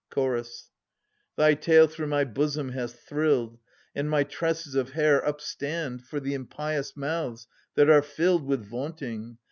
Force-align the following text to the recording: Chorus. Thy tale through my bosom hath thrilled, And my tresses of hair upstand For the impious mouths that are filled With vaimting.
Chorus. 0.09 0.71
Thy 1.35 1.53
tale 1.53 1.85
through 1.85 2.07
my 2.07 2.23
bosom 2.23 2.69
hath 2.71 3.01
thrilled, 3.01 3.59
And 3.93 4.09
my 4.09 4.23
tresses 4.23 4.73
of 4.73 4.93
hair 4.93 5.21
upstand 5.23 6.05
For 6.07 6.19
the 6.19 6.33
impious 6.33 6.97
mouths 6.97 7.47
that 7.75 7.87
are 7.87 8.01
filled 8.01 8.47
With 8.47 8.67
vaimting. 8.67 9.37